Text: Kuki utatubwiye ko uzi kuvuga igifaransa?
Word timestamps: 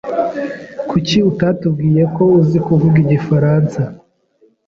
Kuki 0.89 1.17
utatubwiye 1.31 2.03
ko 2.15 2.23
uzi 2.39 2.57
kuvuga 2.67 2.97
igifaransa? 3.05 3.81